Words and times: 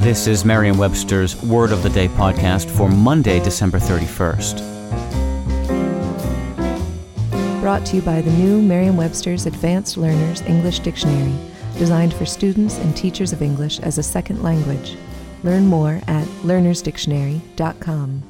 This 0.00 0.26
is 0.26 0.46
Merriam 0.46 0.78
Webster's 0.78 1.36
Word 1.42 1.72
of 1.72 1.82
the 1.82 1.90
Day 1.90 2.08
podcast 2.08 2.70
for 2.70 2.88
Monday, 2.88 3.38
December 3.38 3.78
31st. 3.78 4.80
Brought 7.60 7.84
to 7.84 7.96
you 7.96 8.02
by 8.02 8.22
the 8.22 8.30
new 8.30 8.62
Merriam 8.62 8.96
Webster's 8.96 9.44
Advanced 9.44 9.98
Learners 9.98 10.40
English 10.40 10.78
Dictionary, 10.78 11.34
designed 11.76 12.14
for 12.14 12.24
students 12.24 12.78
and 12.78 12.96
teachers 12.96 13.34
of 13.34 13.42
English 13.42 13.78
as 13.80 13.98
a 13.98 14.02
second 14.02 14.42
language. 14.42 14.96
Learn 15.44 15.66
more 15.66 16.00
at 16.06 16.26
learnersdictionary.com. 16.44 18.22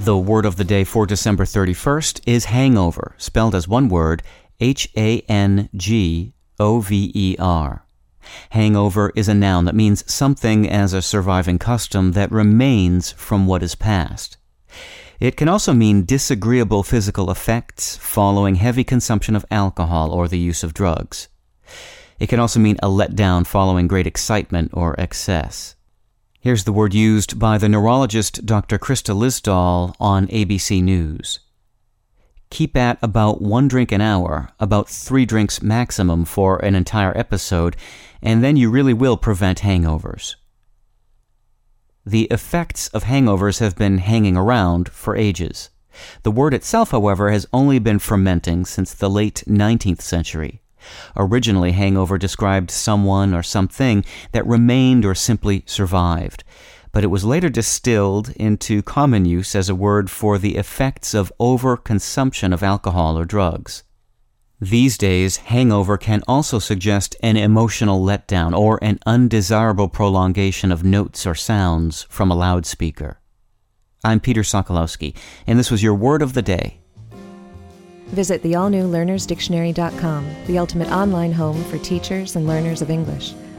The 0.00 0.18
word 0.18 0.46
of 0.46 0.56
the 0.56 0.64
day 0.64 0.82
for 0.82 1.06
December 1.06 1.44
31st 1.44 2.22
is 2.26 2.46
hangover, 2.46 3.14
spelled 3.18 3.54
as 3.54 3.68
one 3.68 3.88
word 3.88 4.24
H 4.58 4.88
A 4.96 5.20
N 5.28 5.68
G 5.76 6.34
O 6.58 6.80
V 6.80 7.12
E 7.14 7.36
R. 7.38 7.86
Hangover 8.50 9.12
is 9.14 9.28
a 9.28 9.34
noun 9.34 9.64
that 9.64 9.74
means 9.74 10.10
something 10.12 10.68
as 10.68 10.92
a 10.92 11.02
surviving 11.02 11.58
custom 11.58 12.12
that 12.12 12.30
remains 12.32 13.12
from 13.12 13.46
what 13.46 13.62
is 13.62 13.74
past. 13.74 14.36
It 15.20 15.36
can 15.36 15.48
also 15.48 15.72
mean 15.72 16.04
disagreeable 16.04 16.82
physical 16.82 17.30
effects 17.30 17.96
following 17.96 18.56
heavy 18.56 18.84
consumption 18.84 19.36
of 19.36 19.46
alcohol 19.50 20.10
or 20.10 20.26
the 20.26 20.38
use 20.38 20.64
of 20.64 20.74
drugs. 20.74 21.28
It 22.18 22.28
can 22.28 22.40
also 22.40 22.58
mean 22.58 22.76
a 22.82 22.88
letdown 22.88 23.46
following 23.46 23.86
great 23.86 24.06
excitement 24.06 24.70
or 24.72 24.98
excess. 24.98 25.76
Here's 26.40 26.64
the 26.64 26.72
word 26.72 26.92
used 26.92 27.38
by 27.38 27.56
the 27.56 27.68
neurologist 27.68 28.44
Dr. 28.44 28.78
Krista 28.78 29.14
Lisdahl 29.14 29.94
on 30.00 30.26
ABC 30.26 30.82
News 30.82 31.38
keep 32.52 32.76
at 32.76 32.98
about 33.00 33.40
one 33.40 33.66
drink 33.66 33.90
an 33.90 34.02
hour, 34.02 34.50
about 34.60 34.86
three 34.86 35.24
drinks 35.24 35.62
maximum 35.62 36.26
for 36.26 36.62
an 36.62 36.74
entire 36.74 37.16
episode, 37.16 37.74
and 38.20 38.44
then 38.44 38.56
you 38.56 38.70
really 38.70 38.92
will 38.92 39.16
prevent 39.16 39.60
hangovers. 39.60 40.36
The 42.04 42.24
effects 42.24 42.88
of 42.88 43.04
hangovers 43.04 43.60
have 43.60 43.74
been 43.74 43.98
hanging 43.98 44.36
around 44.36 44.90
for 44.90 45.16
ages. 45.16 45.70
The 46.24 46.30
word 46.30 46.52
itself, 46.52 46.90
however, 46.90 47.30
has 47.30 47.46
only 47.54 47.78
been 47.78 47.98
fermenting 47.98 48.66
since 48.66 48.92
the 48.92 49.08
late 49.08 49.44
19th 49.46 50.02
century. 50.02 50.60
Originally, 51.16 51.72
hangover 51.72 52.18
described 52.18 52.70
someone 52.70 53.32
or 53.32 53.42
something 53.42 54.04
that 54.32 54.46
remained 54.46 55.06
or 55.06 55.14
simply 55.14 55.62
survived 55.64 56.44
but 56.92 57.02
it 57.02 57.08
was 57.08 57.24
later 57.24 57.48
distilled 57.48 58.30
into 58.36 58.82
common 58.82 59.24
use 59.24 59.54
as 59.54 59.68
a 59.68 59.74
word 59.74 60.10
for 60.10 60.38
the 60.38 60.56
effects 60.56 61.14
of 61.14 61.32
overconsumption 61.40 62.52
of 62.52 62.62
alcohol 62.62 63.18
or 63.18 63.24
drugs. 63.24 63.82
These 64.60 64.96
days, 64.96 65.38
hangover 65.38 65.98
can 65.98 66.22
also 66.28 66.60
suggest 66.60 67.16
an 67.20 67.36
emotional 67.36 68.04
letdown 68.04 68.56
or 68.56 68.78
an 68.80 69.00
undesirable 69.06 69.88
prolongation 69.88 70.70
of 70.70 70.84
notes 70.84 71.26
or 71.26 71.34
sounds 71.34 72.04
from 72.04 72.30
a 72.30 72.36
loudspeaker. 72.36 73.18
I'm 74.04 74.20
Peter 74.20 74.42
Sokolowski, 74.42 75.16
and 75.48 75.58
this 75.58 75.70
was 75.70 75.82
your 75.82 75.94
word 75.94 76.22
of 76.22 76.34
the 76.34 76.42
day. 76.42 76.78
Visit 78.08 78.42
the 78.42 78.54
all 78.54 78.68
new 78.68 78.84
learnersdictionary.com, 78.84 80.44
the 80.46 80.58
ultimate 80.58 80.92
online 80.92 81.32
home 81.32 81.64
for 81.64 81.78
teachers 81.78 82.36
and 82.36 82.46
learners 82.46 82.82
of 82.82 82.90
English. 82.90 83.34